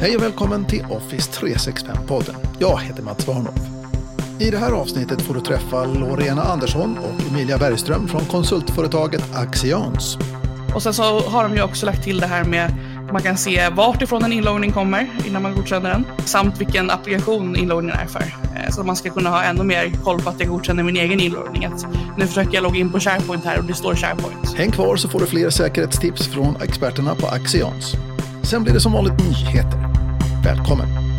[0.00, 2.34] Hej och välkommen till Office 365-podden.
[2.58, 3.58] Jag heter Mats Warnhoff.
[4.38, 10.18] I det här avsnittet får du träffa Lorena Andersson och Emilia Bergström från konsultföretaget Axians.
[10.74, 12.64] Och sen så har de ju också lagt till det här med
[13.06, 16.04] att man kan se vart ifrån en inloggning kommer innan man godkänner den.
[16.24, 18.20] Samt vilken applikation inloggningen är för.
[18.22, 20.96] Eh, Så att man ska kunna ha ännu mer koll på att jag godkänner min
[20.96, 21.64] egen inloggning.
[21.64, 21.86] Att
[22.18, 24.54] nu försöker jag logga in på SharePoint här och det står SharePoint.
[24.56, 27.94] Häng kvar så får du fler säkerhetstips från experterna på Axians.
[28.42, 29.89] Sen blir det som vanligt nyheter.
[30.42, 31.09] Välkommen!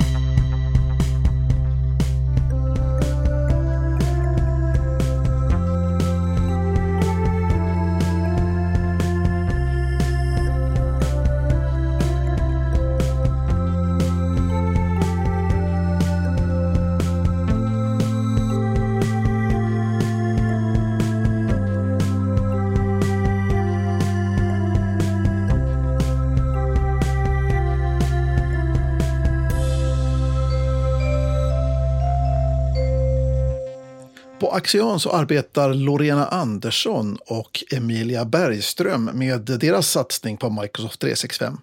[34.51, 41.57] På Axion så arbetar Lorena Andersson och Emilia Bergström med deras satsning på Microsoft 365.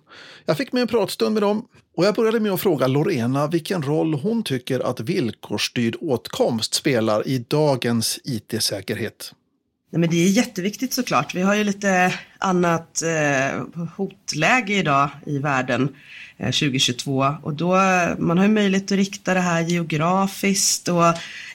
[0.44, 1.66] Jag fick med en pratstund med dem
[1.96, 7.28] och jag började med att fråga Lorena vilken roll hon tycker att villkorsstyrd åtkomst spelar
[7.28, 9.32] i dagens IT-säkerhet.
[9.90, 11.34] Nej, men det är jätteviktigt såklart.
[11.34, 13.62] Vi har ju lite annat eh,
[13.96, 15.88] hotläge idag i världen
[16.36, 17.68] eh, 2022 och då
[18.18, 21.06] man har ju möjlighet att rikta det här geografiskt och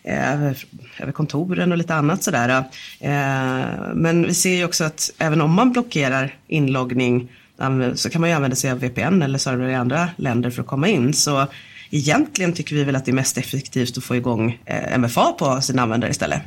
[0.03, 0.65] eh, över,
[0.99, 2.63] över kontoren och lite annat sådär.
[2.99, 8.21] Eh, men vi ser ju också att även om man blockerar inloggning eh, så kan
[8.21, 11.13] man ju använda sig av VPN eller servrar i andra länder för att komma in.
[11.13, 11.47] Så
[11.89, 15.61] egentligen tycker vi väl att det är mest effektivt att få igång eh, MFA på
[15.61, 16.41] sina användare istället.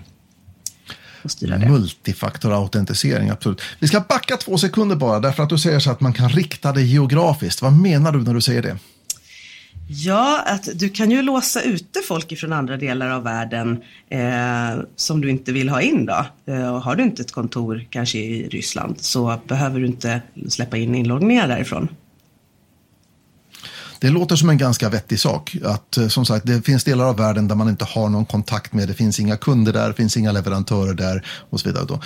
[1.27, 1.69] Och styra det.
[1.69, 3.63] Multifaktorautentisering, absolut.
[3.79, 6.73] Vi ska backa två sekunder bara, därför att du säger så att man kan rikta
[6.73, 7.63] det geografiskt.
[7.63, 8.79] Vad menar du när du säger det?
[9.89, 15.21] Ja, att du kan ju låsa ute folk från andra delar av världen eh, som
[15.21, 16.27] du inte vill ha in då.
[16.53, 20.77] Eh, och har du inte ett kontor kanske i Ryssland så behöver du inte släppa
[20.77, 21.89] in inloggningar därifrån.
[24.01, 25.57] Det låter som en ganska vettig sak.
[25.65, 28.73] Att, eh, som sagt, det finns delar av världen där man inte har någon kontakt
[28.73, 28.89] med.
[28.89, 31.85] Det finns inga kunder där, det finns inga leverantörer där och så vidare.
[31.85, 32.01] Då.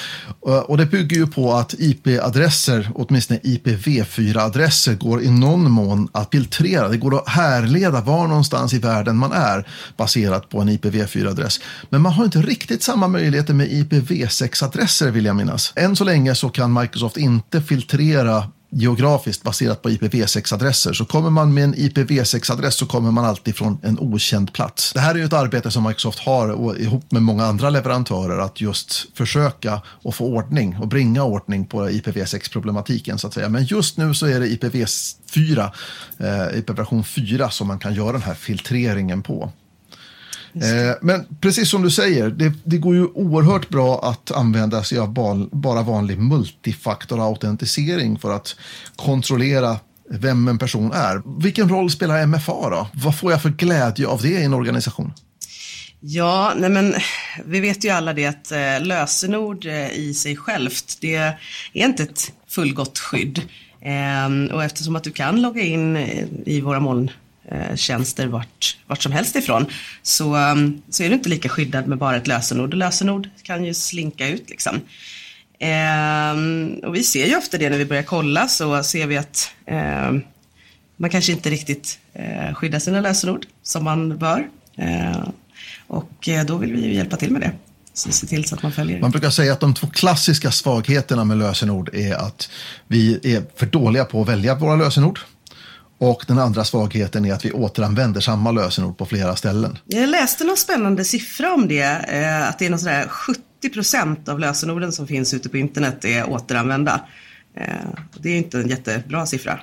[0.52, 6.28] Eh, och det bygger ju på att IP-adresser, åtminstone IPv4-adresser, går i någon mån att
[6.30, 6.88] filtrera.
[6.88, 11.60] Det går att härleda var någonstans i världen man är baserat på en IPv4-adress.
[11.90, 15.72] Men man har inte riktigt samma möjligheter med IPv6-adresser vill jag minnas.
[15.76, 20.92] Än så länge så kan Microsoft inte filtrera geografiskt baserat på IPv6-adresser.
[20.92, 24.92] Så kommer man med en IPv6-adress så kommer man alltid från en okänd plats.
[24.92, 28.38] Det här är ju ett arbete som Microsoft har och, ihop med många andra leverantörer
[28.38, 33.48] att just försöka och få ordning och bringa ordning på IPv6-problematiken så att säga.
[33.48, 35.70] Men just nu så är det IPv4,
[36.19, 36.26] eh,
[36.60, 39.53] IPv4 som man kan göra den här filtreringen på.
[40.54, 44.98] Eh, men precis som du säger, det, det går ju oerhört bra att använda sig
[44.98, 48.56] av bal, bara vanlig multifaktorautentisering för att
[48.96, 49.76] kontrollera
[50.10, 51.42] vem en person är.
[51.42, 52.88] Vilken roll spelar MFA då?
[52.92, 55.12] Vad får jag för glädje av det i en organisation?
[56.00, 56.94] Ja, nej men
[57.44, 61.40] vi vet ju alla det att eh, lösenord eh, i sig självt, det är
[61.72, 63.42] inte ett fullgott skydd.
[63.80, 66.80] Eh, och eftersom att du kan logga in eh, i våra
[67.50, 69.66] Eh, tjänster vart, vart som helst ifrån
[70.02, 72.72] så, ehm, så är du inte lika skyddad med bara ett lösenord.
[72.72, 74.80] Och lösenord kan ju slinka ut liksom.
[75.58, 79.52] Ehm, och vi ser ju ofta det när vi börjar kolla så ser vi att
[79.66, 80.22] ehm,
[80.96, 84.48] man kanske inte riktigt eh, skyddar sina lösenord som man bör.
[84.76, 85.28] Eh,
[85.86, 87.52] och då vill vi ju hjälpa till med det.
[87.94, 89.02] Så se till så att man följer det.
[89.02, 92.50] Man brukar säga att de två klassiska svagheterna med lösenord är att
[92.86, 95.20] vi är för dåliga på att välja våra lösenord.
[96.00, 99.78] Och den andra svagheten är att vi återanvänder samma lösenord på flera ställen.
[99.84, 103.40] Jag läste någon spännande siffra om det, eh, att det är något sådär 70
[103.72, 107.00] procent av lösenorden som finns ute på internet är återanvända.
[107.56, 107.64] Eh,
[108.20, 109.60] det är inte en jättebra siffra.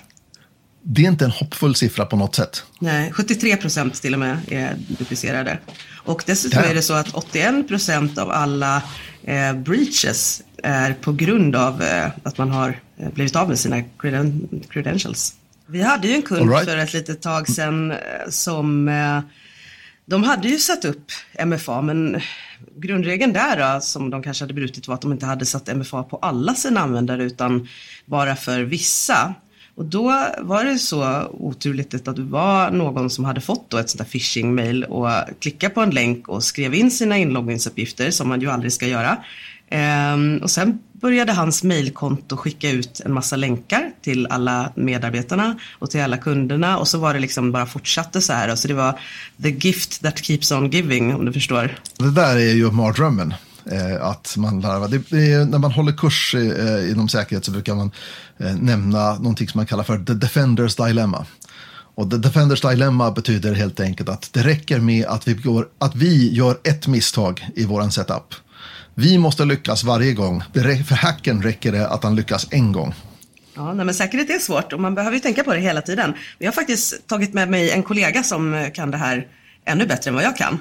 [0.84, 2.63] Det är inte en hoppfull siffra på något sätt.
[2.79, 5.59] Nej, 73 procent till och med är duplicerade.
[5.95, 6.69] Och dessutom Där.
[6.69, 8.83] är det så att 81 procent av alla
[9.23, 13.81] eh, breaches är på grund av eh, att man har eh, blivit av med sina
[13.97, 15.33] creden- credentials.
[15.69, 16.66] Vi hade ju en kund right.
[16.66, 17.97] för ett litet tag sedan eh,
[18.29, 19.19] som eh,
[20.05, 21.11] de hade ju satt upp
[21.46, 22.22] MFA men
[22.75, 26.03] grundregeln där då, som de kanske hade brutit var att de inte hade satt MFA
[26.03, 27.67] på alla sina användare utan
[28.05, 29.34] bara för vissa.
[29.75, 33.90] Och då var det så oturligt att det var någon som hade fått då ett
[33.90, 35.09] sånt där phishing-mail och
[35.40, 39.17] klicka på en länk och skrev in sina inloggningsuppgifter som man ju aldrig ska göra.
[39.69, 45.90] Ehm, och sen började hans mejlkonto skicka ut en massa länkar till alla medarbetarna och
[45.90, 48.55] till alla kunderna och så var det liksom bara fortsatte så här.
[48.55, 48.99] Så det var
[49.41, 51.79] the gift that keeps on giving om du förstår.
[51.97, 53.34] Det där är ju mardrömmen.
[53.72, 54.88] Eh, att man larvar.
[54.88, 57.91] Det, det när man håller kurs eh, inom säkerhet så brukar man
[58.38, 61.26] eh, nämna någonting som man kallar för the defenders dilemma.
[61.96, 65.96] Och the defenders dilemma betyder helt enkelt att det räcker med att vi, går, att
[65.96, 68.34] vi gör ett misstag i våran setup.
[68.99, 70.44] Vi måste lyckas varje gång.
[70.88, 72.94] För hacken räcker det att han lyckas en gång.
[73.55, 76.14] Ja, nej, men säkerhet är svårt och man behöver ju tänka på det hela tiden.
[76.38, 79.28] Jag har faktiskt tagit med mig en kollega som kan det här
[79.66, 80.59] ännu bättre än vad jag kan.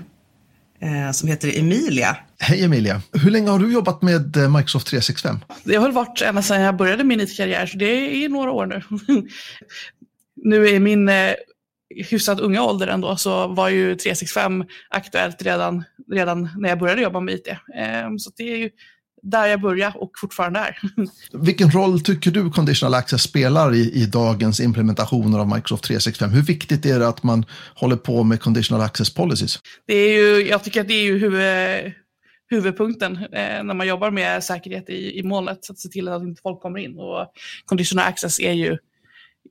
[0.80, 2.16] Eh, som heter Emilia.
[2.38, 3.02] Hej Emilia!
[3.12, 5.38] Hur länge har du jobbat med eh, Microsoft 365?
[5.64, 8.66] Det har väl varit ända sedan jag började min IT-karriär, så det är några år
[8.66, 8.82] nu.
[10.44, 11.32] nu är min eh,
[12.02, 17.20] hyfsat unga ålder ändå så var ju 365 aktuellt redan, redan när jag började jobba
[17.20, 17.48] med IT.
[17.48, 18.70] Eh, så det är ju
[19.30, 20.78] där jag började och fortfarande är.
[21.44, 26.30] Vilken roll tycker du Conditional Access spelar i, i dagens implementationer av Microsoft 365?
[26.30, 27.44] Hur viktigt är det att man
[27.74, 29.58] håller på med Conditional Access Policies?
[29.86, 31.92] Det är ju, jag tycker att det är ju huvud,
[32.48, 36.42] huvudpunkten eh, när man jobbar med säkerhet i, i molnet, att se till att inte
[36.42, 36.98] folk kommer in.
[36.98, 37.32] Och
[37.64, 38.78] Conditional Access är ju,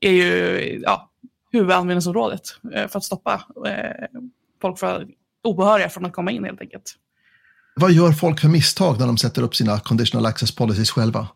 [0.01, 1.11] är ju ja,
[1.55, 2.41] huvudanvändningsområdet
[2.73, 3.33] eh, för att stoppa
[3.67, 4.07] eh,
[4.61, 5.07] folk för
[5.43, 6.95] obehöriga från att komma in helt enkelt.
[7.75, 11.27] Vad gör folk för misstag när de sätter upp sina conditional access policies själva?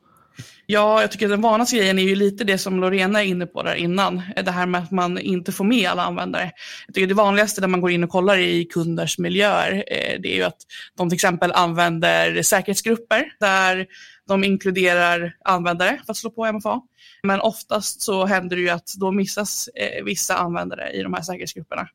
[0.71, 3.45] Ja, jag tycker att den vanligaste grejen är ju lite det som Lorena är inne
[3.45, 4.21] på där innan.
[4.45, 6.51] Det här med att man inte får med alla användare.
[6.87, 10.33] Jag tycker det vanligaste när man går in och kollar i kunders miljöer, eh, det
[10.33, 10.57] är ju att
[10.97, 13.85] de till exempel använder säkerhetsgrupper där
[14.29, 16.81] de inkluderar användare för att slå på MFA.
[17.23, 21.21] Men oftast så händer det ju att då missas eh, vissa användare i de här
[21.21, 21.87] säkerhetsgrupperna.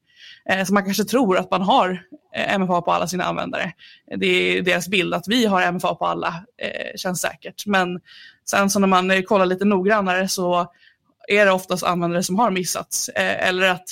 [0.50, 2.02] Eh, så man kanske tror att man har
[2.34, 3.72] eh, MFA på alla sina användare.
[4.16, 7.66] Det är deras bild att vi har MFA på alla, eh, känns säkert.
[7.66, 8.00] Men
[8.44, 10.72] sen så när man eh, kollar lite noggrannare så
[11.28, 13.08] är det oftast användare som har missats.
[13.08, 13.86] Eh, eller att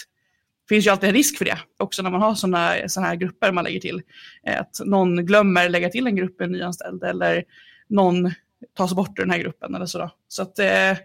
[0.69, 3.17] det finns ju alltid en risk för det, också när man har sådana såna här
[3.17, 4.03] grupper man lägger till.
[4.47, 7.44] Eh, att någon glömmer lägga till en grupp en nyanställd eller
[7.93, 8.31] någon
[8.77, 10.11] tas bort ur den här gruppen eller så.
[10.29, 10.97] Så att, eh,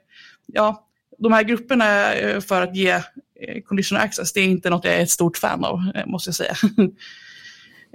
[0.45, 0.88] ja,
[1.18, 4.94] de här grupperna eh, för att ge eh, conditional access, det är inte något jag
[4.94, 6.56] är ett stort fan av, måste jag säga.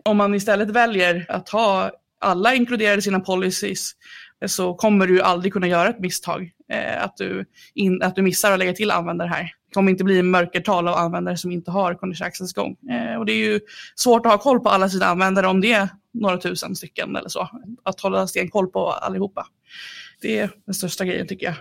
[0.05, 1.91] Om man istället väljer att ha
[2.21, 3.97] alla inkluderade i sina policies
[4.47, 6.51] så kommer du aldrig kunna göra ett misstag.
[6.73, 7.45] Eh, att, du
[7.75, 9.43] in, att du missar att lägga till användare här.
[9.43, 12.77] Det kommer inte bli mörkertal av användare som inte har conditional access igång.
[12.91, 13.61] Eh, och det är ju
[13.95, 17.49] svårt att ha koll på alla sina användare om det några tusen stycken eller så.
[17.83, 19.47] Att hålla stenkoll på allihopa.
[20.21, 21.55] Det är den största grejen tycker jag.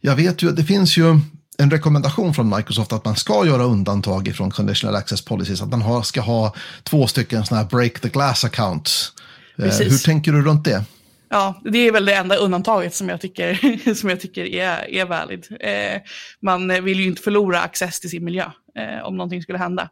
[0.00, 1.20] Jag vet ju, det finns ju
[1.58, 5.62] en rekommendation från Microsoft att man ska göra undantag från conditional access policies.
[5.62, 9.12] Att man har, ska ha två stycken sådana här break the glass accounts.
[9.58, 9.92] Eh, Precis.
[9.92, 10.84] Hur tänker du runt det?
[11.28, 15.04] Ja, det är väl det enda undantaget som jag tycker, som jag tycker är, är
[15.04, 15.46] valid.
[15.60, 16.00] Eh,
[16.40, 18.44] man vill ju inte förlora access till sin miljö
[18.78, 19.88] eh, om någonting skulle hända.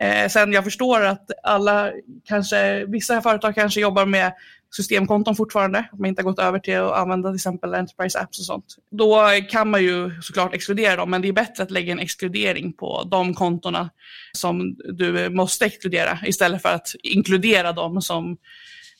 [0.00, 1.92] Eh, sen jag förstår att alla,
[2.24, 4.32] kanske, vissa företag kanske jobbar med
[4.76, 8.38] systemkonton fortfarande, att man inte har gått över till att använda till exempel Enterprise Apps
[8.38, 8.76] och sånt.
[8.90, 12.72] Då kan man ju såklart exkludera dem, men det är bättre att lägga en exkludering
[12.72, 13.90] på de kontona
[14.32, 18.36] som du måste exkludera istället för att inkludera dem som,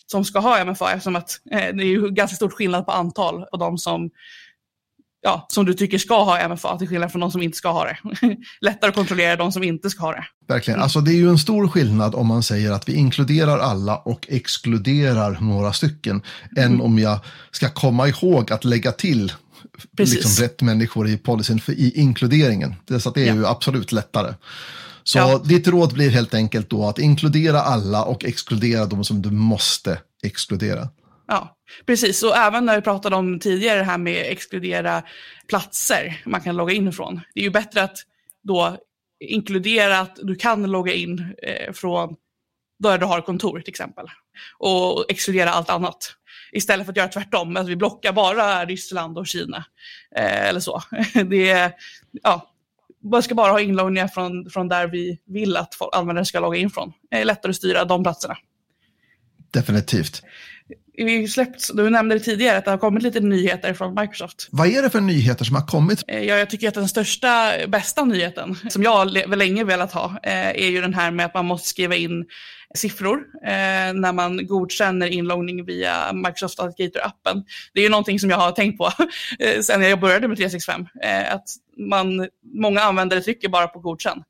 [0.07, 3.45] som ska ha MFA, eftersom att eh, det är ju ganska stor skillnad på antal
[3.45, 4.11] på de som
[5.23, 7.85] ja, som du tycker ska ha MFA till skillnad från de som inte ska ha
[7.85, 7.99] det.
[8.61, 10.25] Lättare att kontrollera de som inte ska ha det.
[10.49, 13.97] Verkligen, alltså det är ju en stor skillnad om man säger att vi inkluderar alla
[13.97, 16.23] och exkluderar några stycken,
[16.57, 16.73] mm.
[16.73, 17.19] än om jag
[17.51, 19.33] ska komma ihåg att lägga till
[19.99, 22.75] liksom rätt människor i policyn för, i inkluderingen.
[23.01, 23.35] Så det är ja.
[23.35, 24.35] ju absolut lättare.
[25.05, 25.43] Så ja.
[25.45, 29.99] ditt råd blir helt enkelt då att inkludera alla och exkludera de som du måste
[30.23, 30.89] exkludera.
[31.29, 31.57] Ja,
[31.87, 32.23] precis.
[32.23, 35.03] Och även när vi pratade om tidigare det här med exkludera
[35.49, 37.21] platser man kan logga in ifrån.
[37.35, 37.99] Det är ju bättre att
[38.43, 38.77] då
[39.21, 42.17] inkludera att du kan logga in eh, från
[42.79, 44.07] där du har kontor till exempel.
[44.59, 46.15] Och exkludera allt annat.
[46.53, 49.65] Istället för att göra tvärtom, att vi blockar bara Ryssland och Kina.
[50.17, 50.83] Eh, eller så.
[51.27, 51.73] Det är,
[52.23, 52.53] ja,
[53.05, 56.71] man ska bara ha inloggningar från, från där vi vill att användare ska logga in
[56.71, 56.93] från.
[57.11, 58.37] Det är lättare att styra de platserna.
[59.51, 60.23] Definitivt
[61.05, 64.49] vi släppt, du nämnde det tidigare, att det har kommit lite nyheter från Microsoft.
[64.51, 66.05] Vad är det för nyheter som har kommit?
[66.09, 70.49] Eh, ja, jag tycker att den största, bästa nyheten, som jag länge velat ha, eh,
[70.49, 72.27] är ju den här med att man måste skriva in
[72.75, 77.45] siffror eh, när man godkänner inloggning via Microsoft Authenticator-appen.
[77.75, 78.91] Det är ju någonting som jag har tänkt på
[79.63, 80.87] sen jag började med 365.
[81.29, 81.45] att
[81.91, 84.23] man, många användare trycker bara på godkänn.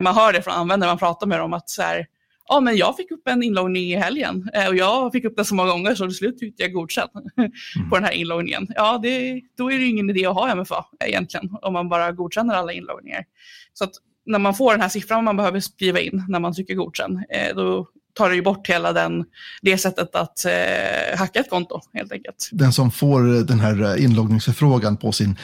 [0.00, 2.06] Man hör det från användare, man pratar med dem att så här,
[2.48, 5.44] ja, men jag fick upp en inloggning i helgen eh, och jag fick upp den
[5.44, 7.50] så många gånger så till slut tyckte jag godkänd mm.
[7.90, 8.66] på den här inloggningen.
[8.74, 12.54] Ja, det, då är det ingen idé att ha MFA egentligen om man bara godkänner
[12.54, 13.24] alla inloggningar.
[13.72, 13.92] Så att
[14.26, 17.56] när man får den här siffran man behöver skriva in när man trycker godkänd, eh,
[17.56, 19.24] då tar det ju bort hela den,
[19.62, 22.48] det sättet att eh, hacka ett konto helt enkelt.
[22.52, 25.38] Den som får den här inloggningsförfrågan på sin,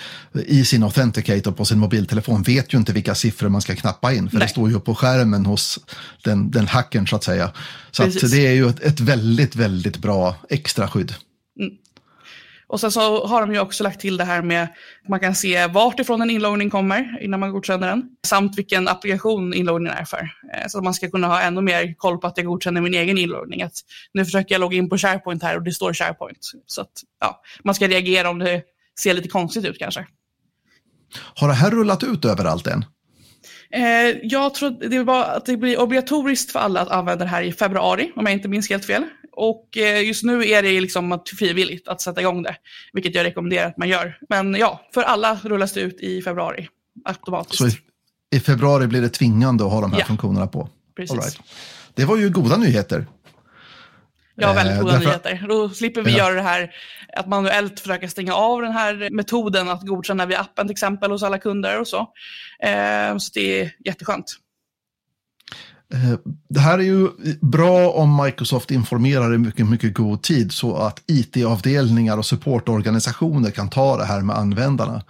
[0.47, 4.31] i sin Authenticator på sin mobiltelefon vet ju inte vilka siffror man ska knappa in,
[4.31, 4.47] för Nej.
[4.47, 5.79] det står ju på skärmen hos
[6.25, 7.53] den, den hackern så att säga.
[7.91, 11.15] Så att det är ju ett, ett väldigt, väldigt bra extra skydd.
[11.61, 11.73] Mm.
[12.73, 15.35] Och sen så har de ju också lagt till det här med att man kan
[15.35, 18.05] se vart ifrån en inloggning kommer innan man godkänner den.
[18.27, 20.31] Samt vilken applikation inloggningen är för.
[20.55, 22.95] Eh, så att man ska kunna ha ännu mer koll på att jag godkänner min
[22.95, 23.63] egen inloggning.
[23.63, 23.73] Att
[24.13, 26.39] nu försöker jag logga in på SharePoint här och det står SharePoint.
[26.67, 28.63] Så att ja, man ska reagera om det
[29.01, 30.07] ser lite konstigt ut kanske.
[31.35, 32.85] Har det här rullat ut överallt än?
[33.73, 37.43] Eh, jag tror det var att det blir obligatoriskt för alla att använda det här
[37.43, 39.05] i februari, om jag inte minns helt fel.
[39.33, 42.57] Och eh, just nu är det liksom frivilligt att sätta igång det,
[42.93, 44.19] vilket jag rekommenderar att man gör.
[44.29, 46.69] Men ja, för alla rullas det ut i februari
[47.05, 47.59] automatiskt.
[47.59, 47.79] Så i,
[48.37, 50.05] i februari blir det tvingande att ha de här ja.
[50.05, 50.69] funktionerna på?
[50.97, 51.17] Precis.
[51.17, 51.41] Right.
[51.95, 53.07] Det var ju goda nyheter.
[54.35, 55.07] Ja, väldigt goda eh, därför...
[55.07, 55.49] nyheter.
[55.49, 56.19] Då slipper vi ja.
[56.19, 56.75] göra det här
[57.17, 61.23] att manuellt försöka stänga av den här metoden att godkänna via appen till exempel hos
[61.23, 61.99] alla kunder och så.
[62.63, 64.37] Eh, så det är jätteskönt.
[65.95, 67.09] Eh, det här är ju
[67.41, 73.71] bra om Microsoft informerar i mycket, mycket god tid så att IT-avdelningar och supportorganisationer kan
[73.71, 75.03] ta det här med användarna.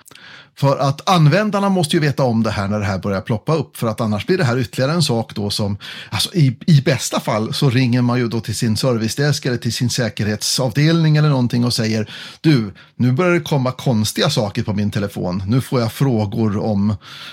[0.57, 3.77] För att användarna måste ju veta om det här när det här börjar ploppa upp.
[3.77, 5.77] För att annars blir det här ytterligare en sak då som,
[6.11, 9.73] alltså i, i bästa fall så ringer man ju då till sin servicedesk eller till
[9.73, 14.91] sin säkerhetsavdelning eller någonting och säger du, nu börjar det komma konstiga saker på min
[14.91, 15.43] telefon.
[15.47, 16.91] Nu får jag frågor om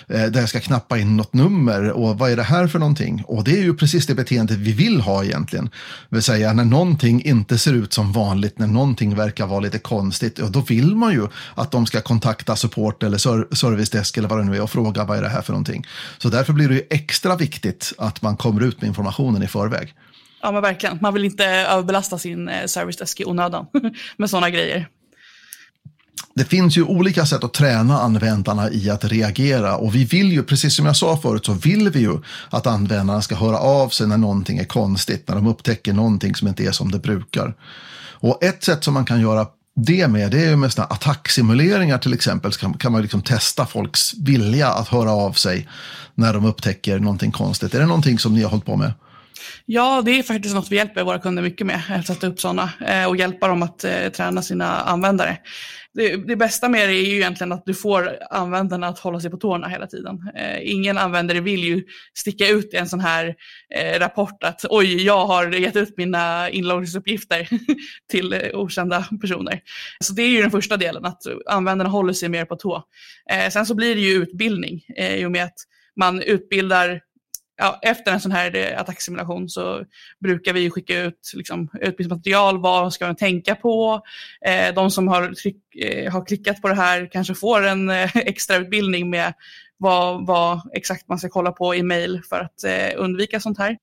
[0.07, 3.23] eh, där jag ska knappa in något nummer och vad är det här för någonting?
[3.27, 5.65] Och det är ju precis det beteendet vi vill ha egentligen.
[6.09, 9.79] Det vill säga när någonting inte ser ut som vanligt, när någonting verkar vara lite
[9.79, 14.39] konstigt, ja, då vill man ju att de ska kontakta support eller servicedesk eller vad
[14.39, 15.87] det nu är och fråga vad är det här för någonting.
[16.17, 19.93] Så därför blir det ju extra viktigt att man kommer ut med informationen i förväg.
[20.41, 23.65] Ja men verkligen, man vill inte överbelasta sin eh, servicedesk i onödan
[24.17, 24.87] med sådana grejer.
[26.33, 30.43] Det finns ju olika sätt att träna användarna i att reagera och vi vill ju,
[30.43, 32.17] precis som jag sa förut, så vill vi ju
[32.49, 36.47] att användarna ska höra av sig när någonting är konstigt, när de upptäcker någonting som
[36.47, 37.53] inte är som det brukar.
[38.21, 39.47] Och ett sätt som man kan göra
[39.85, 43.21] det med, det är ju med sådana attacksimuleringar till exempel, så kan, kan man liksom
[43.21, 45.67] testa folks vilja att höra av sig
[46.15, 47.73] när de upptäcker någonting konstigt.
[47.73, 48.93] Är det någonting som ni har hållit på med?
[49.65, 52.69] Ja, det är faktiskt något vi hjälper våra kunder mycket med, att sätta upp sådana
[52.87, 55.37] eh, och hjälpa dem att eh, träna sina användare
[55.99, 59.31] det, det, bästa med det är ju egentligen att du får användarna att hålla sig
[59.31, 60.31] på tårna hela tiden.
[60.35, 61.83] Eh, ingen användare vill ju
[62.17, 63.35] sticka ut i en sån här
[63.75, 67.49] eh, rapport att oj, jag har gett ut mina inloggningsuppgifter
[68.11, 69.61] till eh, okända personer.
[69.99, 72.83] Så det är ju den första delen, att användarna håller sig mer på tå.
[73.31, 75.59] Eh, sen så blir det ju utbildning eh, i och med att
[75.95, 77.01] man utbildar
[77.59, 79.85] ja, efter en sån här eh, attacksimulation så
[80.19, 84.01] brukar vi skicka ut liksom, utbildningsmaterial, vad ska man tänka på?
[84.45, 88.17] Eh, de som har, tryck, eh, har klickat på det här kanske får en eh,
[88.17, 89.33] extra utbildning med
[89.77, 93.77] vad, vad, exakt man ska kolla på i mail för att eh, undvika sånt här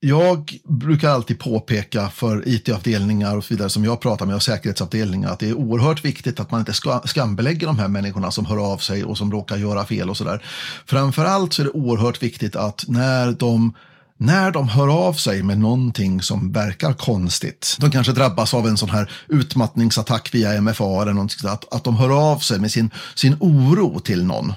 [0.00, 5.30] jag brukar alltid påpeka för it-avdelningar och så vidare som jag pratar med och säkerhetsavdelningar
[5.30, 8.72] att det är oerhört viktigt att man inte ska, skambelägger de här människorna som hör
[8.72, 10.44] av sig och som råkar göra fel och sådär.
[10.86, 13.72] Framförallt så är det oerhört viktigt att när de
[14.20, 18.76] när de hör av sig med någonting som verkar konstigt, de kanske drabbas av en
[18.76, 22.90] sån här utmattningsattack via MFA eller någonting, att, att de hör av sig med sin,
[23.14, 24.52] sin oro till någon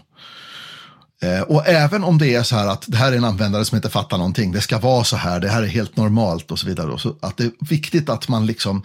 [1.23, 3.75] Eh, och även om det är så här att det här är en användare som
[3.75, 6.67] inte fattar någonting, det ska vara så här, det här är helt normalt och så
[6.67, 6.99] vidare.
[6.99, 8.83] Så att det är viktigt att man liksom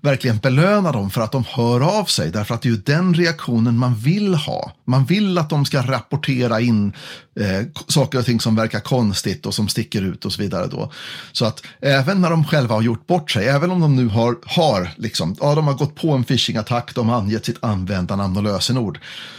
[0.00, 3.14] verkligen belönar dem för att de hör av sig, därför att det är ju den
[3.14, 4.72] reaktionen man vill ha.
[4.84, 6.92] Man vill att de ska rapportera in
[7.40, 10.66] eh, saker och ting som verkar konstigt och som sticker ut och så vidare.
[10.66, 10.92] Då.
[11.32, 14.36] Så att även när de själva har gjort bort sig, även om de nu har,
[14.44, 18.42] har liksom, ja, de har gått på en phishing-attack, de har angett sitt användarnamn och
[18.42, 18.98] lösenord,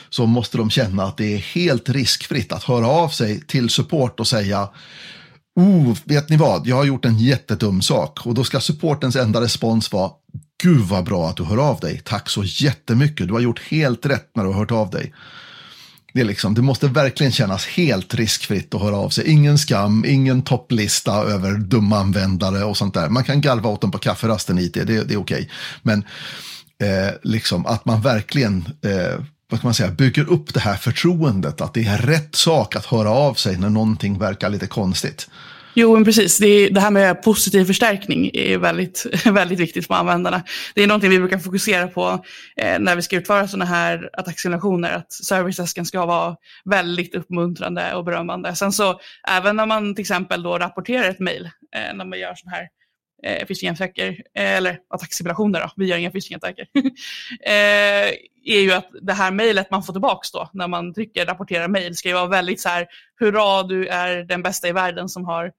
[0.10, 4.20] så måste de känna att det är helt riskfritt att höra av sig till support
[4.20, 4.70] och säga
[5.56, 9.42] Oh, vet ni vad, jag har gjort en jättedum sak och då ska supportens enda
[9.42, 10.12] respons vara
[10.63, 12.01] Gud vad bra att du hör av dig.
[12.06, 13.28] Tack så jättemycket.
[13.28, 15.13] Du har gjort helt rätt när du har hört av dig.
[16.13, 19.28] Det, är liksom, det måste verkligen kännas helt riskfritt att höra av sig.
[19.28, 23.10] Ingen skam, ingen topplista över dumma användare och sånt där.
[23.10, 25.18] Man kan galva åt dem på kafferasten IT, det, det är okej.
[25.18, 25.48] Okay.
[25.82, 26.04] Men
[26.84, 31.62] eh, liksom att man verkligen eh, vad kan man säga, bygger upp det här förtroendet
[31.62, 35.29] att det är rätt sak att höra av sig när någonting verkar lite konstigt.
[35.74, 36.38] Jo, men precis.
[36.38, 40.44] Det, är, det här med positiv förstärkning är väldigt, väldigt viktigt för användarna.
[40.75, 42.25] Det är någonting vi brukar fokusera på
[42.62, 48.06] eh, när vi ska utföra sådana här attacksimulationer, att servicedesken ska vara väldigt uppmuntrande och
[48.06, 48.56] berömmande.
[48.56, 52.36] Sen så, även när man till exempel då rapporterar ett mejl, eh, när man gör
[52.36, 52.68] sådana här
[53.24, 56.68] eh, phishing-attacker, eh, eller attacksimulationer då, vi gör inga phishing-attacker,
[57.42, 58.14] eh,
[58.46, 61.96] är ju att det här mejlet man får tillbaka då, när man trycker rapportera mejl,
[61.96, 62.88] ska ju vara väldigt så här,
[63.20, 65.52] hurra du är den bästa i världen som har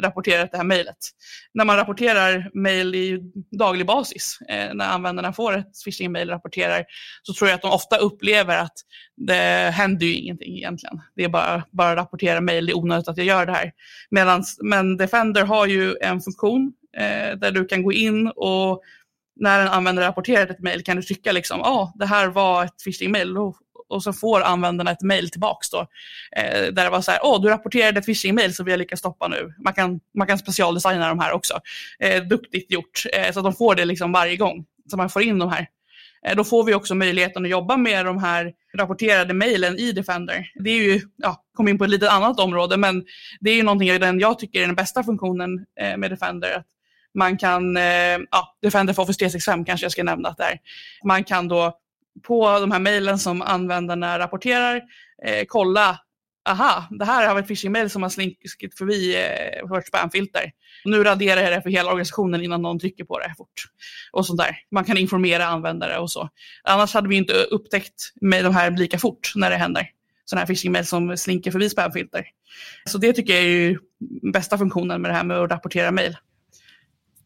[0.00, 0.96] rapporterat det här mejlet.
[1.54, 6.84] När man rapporterar mejl i daglig basis, eh, när användarna får ett phishing-mejl rapporterar,
[7.22, 8.72] så tror jag att de ofta upplever att
[9.16, 11.00] det händer ju ingenting egentligen.
[11.16, 13.72] Det är bara, bara rapportera mejl, det är onödigt att jag gör det här.
[14.10, 18.82] Medans, men Defender har ju en funktion eh, där du kan gå in och
[19.36, 22.64] när en användare rapporterar ett mejl kan du trycka liksom, ja, ah, det här var
[22.64, 23.56] ett phishing-mejl och,
[23.88, 25.86] och så får användarna ett mejl tillbaks då.
[26.36, 28.78] Eh, där det var så här, åh, oh, du rapporterade ett phishing-mejl som vi har
[28.78, 29.54] lyckats stoppa nu.
[29.58, 31.60] Man kan, man kan specialdesigna de här också.
[31.98, 34.64] Eh, duktigt gjort, eh, så att de får det liksom varje gång.
[34.90, 35.68] Så man får in de här.
[36.26, 40.50] Eh, då får vi också möjligheten att jobba med de här rapporterade mejlen i Defender.
[40.54, 43.04] Det är ju, ja, kom in på ett litet annat område, men
[43.40, 46.56] det är ju någonting den jag tycker är den bästa funktionen eh, med Defender.
[46.56, 46.66] Att
[47.14, 50.58] man kan, eh, ja, Defender för Office 365 kanske jag ska nämna att det är.
[51.04, 51.78] Man kan då
[52.22, 54.76] på de här mejlen som användarna rapporterar
[55.24, 55.98] eh, kolla
[56.48, 60.52] aha, det här har varit phishing-mail som har slinkit förbi eh, vårt spamfilter.
[60.84, 63.64] Nu raderar jag det för hela organisationen innan någon trycker på det fort.
[64.12, 64.58] Och sånt där.
[64.70, 66.28] Man kan informera användare och så.
[66.62, 69.90] Annars hade vi inte upptäckt med de här lika fort när det händer.
[70.24, 72.26] Sådana här phishing-mail som slinker förbi spamfilter.
[72.84, 73.78] Så det tycker jag är ju
[74.32, 76.16] bästa funktionen med det här med att rapportera mejl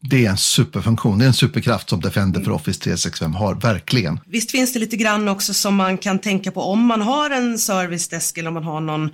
[0.09, 4.19] det är en superfunktion, det är en superkraft som Defender för Office 365 har, verkligen.
[4.25, 7.59] Visst finns det lite grann också som man kan tänka på om man har en
[7.59, 9.09] servicedesk eller om man har någon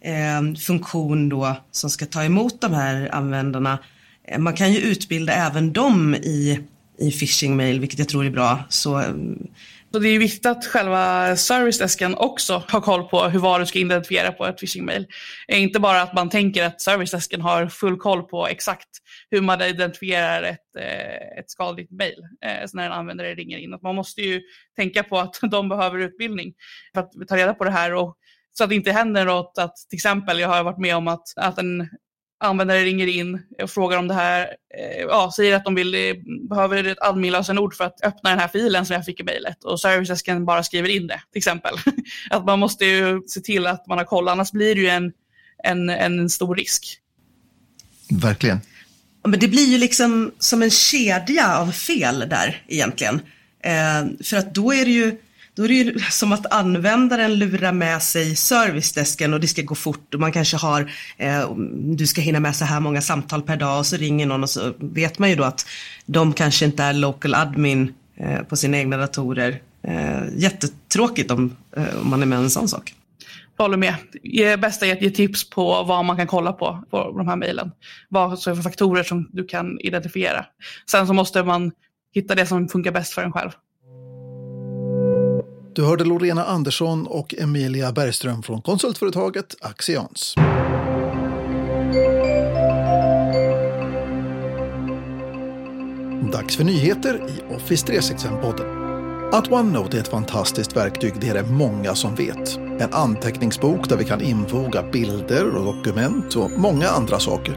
[0.00, 3.78] eh, funktion då som ska ta emot de här användarna.
[4.28, 6.60] Eh, man kan ju utbilda även dem i,
[6.98, 8.64] i phishing-mail, vilket jag tror är bra.
[8.68, 9.04] Så
[9.92, 14.32] så det är viktigt att själva servicedesken också har koll på hur varor ska identifiera
[14.32, 15.06] på ett phishing-mail.
[15.48, 18.88] Inte bara att man tänker att servicedesken har full koll på exakt
[19.30, 23.74] hur man identifierar ett, eh, ett skadligt mejl, eh, när en användare ringer in.
[23.74, 24.42] Att man måste ju
[24.76, 26.54] tänka på att de behöver utbildning
[26.94, 28.16] för att ta reda på det här och
[28.52, 31.32] så att det inte händer något att till exempel jag har varit med om att,
[31.36, 31.88] att en
[32.40, 36.14] användare ringer in och frågar om det här, eh, ja, säger att de vill, eh,
[36.48, 39.80] behöver ett adminlösenord för att öppna den här filen som jag fick i mejlet och
[39.80, 41.74] servicedesken bara skriver in det, till exempel.
[42.30, 45.12] att man måste ju se till att man har koll, annars blir det ju en,
[45.64, 46.98] en, en stor risk.
[48.10, 48.60] Verkligen.
[49.24, 53.20] Men det blir ju liksom som en kedja av fel där egentligen.
[53.64, 55.16] Eh, för att då är det ju
[55.58, 59.74] då är det ju som att användaren lurar med sig servicedesken och det ska gå
[59.74, 63.56] fort och man kanske har, eh, du ska hinna med så här många samtal per
[63.56, 65.66] dag och så ringer någon och så vet man ju då att
[66.06, 69.60] de kanske inte är local admin eh, på sina egna datorer.
[69.82, 72.94] Eh, jättetråkigt om, eh, om man är med en sån sak.
[73.58, 73.94] Jag håller med.
[74.22, 77.36] Det bästa är att ge tips på vad man kan kolla på på de här
[77.36, 77.70] mejlen.
[78.08, 80.46] Vad är för faktorer som du kan identifiera.
[80.90, 81.72] Sen så måste man
[82.14, 83.50] hitta det som funkar bäst för en själv.
[85.74, 90.34] Du hörde Lorena Andersson och Emilia Bergström från konsultföretaget Axians.
[96.32, 98.77] Dags för nyheter i Office 365-podden.
[99.32, 102.56] Att OneNote är ett fantastiskt verktyg, det är det många som vet.
[102.56, 107.56] En anteckningsbok där vi kan infoga bilder och dokument och många andra saker.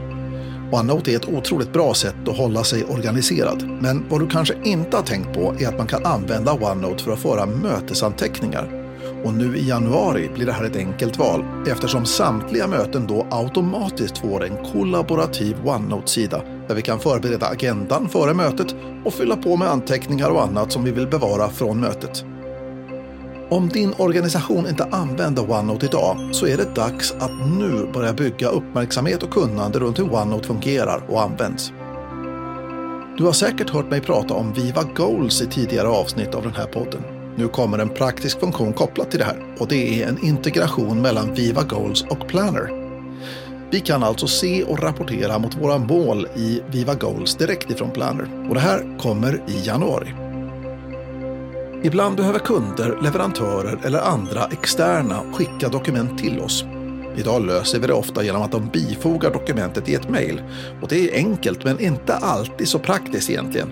[0.72, 3.78] OneNote är ett otroligt bra sätt att hålla sig organiserad.
[3.80, 7.12] Men vad du kanske inte har tänkt på är att man kan använda OneNote för
[7.12, 8.88] att föra mötesanteckningar.
[9.24, 14.18] Och nu i januari blir det här ett enkelt val eftersom samtliga möten då automatiskt
[14.18, 19.68] får en kollaborativ OneNote-sida där vi kan förbereda agendan före mötet och fylla på med
[19.68, 22.24] anteckningar och annat som vi vill bevara från mötet.
[23.50, 28.48] Om din organisation inte använder OneNote idag så är det dags att nu börja bygga
[28.48, 31.72] uppmärksamhet och kunnande runt hur OneNote fungerar och används.
[33.18, 36.66] Du har säkert hört mig prata om Viva Goals i tidigare avsnitt av den här
[36.66, 37.02] podden.
[37.36, 41.34] Nu kommer en praktisk funktion kopplat till det här och det är en integration mellan
[41.34, 42.81] Viva Goals och Planner.
[43.72, 48.46] Vi kan alltså se och rapportera mot våra mål i Viva Goals direkt ifrån Planner
[48.48, 50.14] och det här kommer i januari.
[51.82, 56.64] Ibland behöver kunder, leverantörer eller andra externa skicka dokument till oss.
[57.16, 60.42] Idag löser vi det ofta genom att de bifogar dokumentet i ett mejl.
[60.82, 63.70] Och det är enkelt men inte alltid så praktiskt egentligen.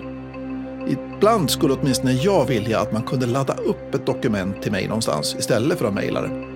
[0.87, 5.35] Ibland skulle åtminstone jag vilja att man kunde ladda upp ett dokument till mig någonstans
[5.39, 6.50] istället för att mejla det.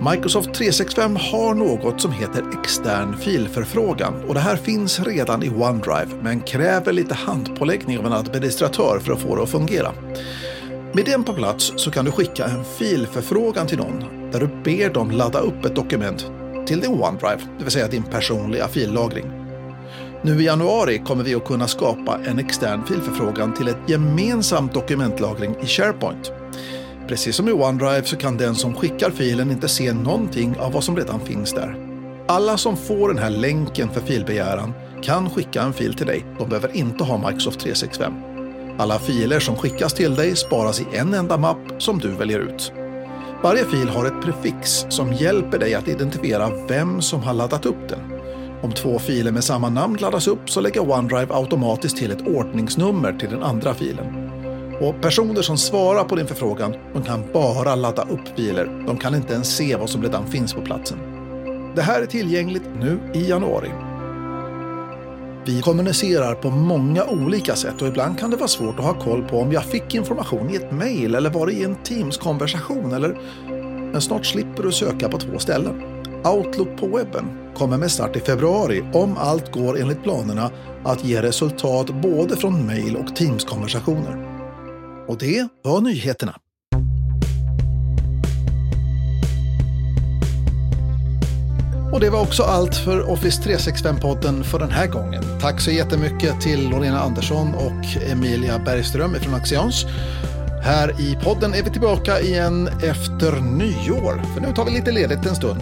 [0.00, 6.22] Microsoft 365 har något som heter extern filförfrågan och det här finns redan i OneDrive
[6.22, 9.92] men kräver lite handpåläggning av en administratör för att få det att fungera.
[10.92, 14.90] Med den på plats så kan du skicka en filförfrågan till någon där du ber
[14.90, 16.30] dem ladda upp ett dokument
[16.66, 19.46] till din OneDrive, det vill säga din personliga fillagring.
[20.22, 25.56] Nu i januari kommer vi att kunna skapa en extern filförfrågan till ett gemensamt dokumentlagring
[25.62, 26.32] i SharePoint.
[27.08, 30.84] Precis som i OneDrive så kan den som skickar filen inte se någonting av vad
[30.84, 31.76] som redan finns där.
[32.28, 36.24] Alla som får den här länken för filbegäran kan skicka en fil till dig.
[36.38, 38.12] De behöver inte ha Microsoft 365.
[38.78, 42.72] Alla filer som skickas till dig sparas i en enda mapp som du väljer ut.
[43.42, 47.88] Varje fil har ett prefix som hjälper dig att identifiera vem som har laddat upp
[47.88, 48.00] den.
[48.62, 53.12] Om två filer med samma namn laddas upp så lägger OneDrive automatiskt till ett ordningsnummer
[53.12, 54.25] till den andra filen.
[54.80, 58.84] Och personer som svarar på din förfrågan de kan bara ladda upp filer.
[58.86, 60.98] De kan inte ens se vad som redan finns på platsen.
[61.76, 63.70] Det här är tillgängligt nu i januari.
[65.46, 69.22] Vi kommunicerar på många olika sätt och ibland kan det vara svårt att ha koll
[69.22, 73.18] på om jag fick information i ett mejl eller var det i en Teams-konversation eller...
[73.92, 75.82] Men snart slipper du söka på två ställen.
[76.24, 80.50] Outlook på webben kommer med start i februari om allt går enligt planerna
[80.84, 84.35] att ge resultat både från mejl och Teams-konversationer.
[85.08, 86.36] Och det var nyheterna.
[91.92, 95.22] Och det var också allt för Office 365-podden för den här gången.
[95.40, 99.86] Tack så jättemycket till Lorena Andersson och Emilia Bergström från Axions.
[100.62, 105.26] Här i podden är vi tillbaka igen efter nyår, för nu tar vi lite ledigt
[105.26, 105.60] en stund.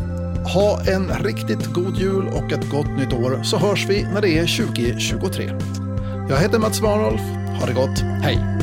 [0.55, 4.39] Ha en riktigt god jul och ett gott nytt år så hörs vi när det
[4.39, 5.51] är 2023.
[6.29, 7.23] Jag heter Mats Warnolf.
[7.61, 7.99] Ha det gott.
[8.23, 8.54] Hej!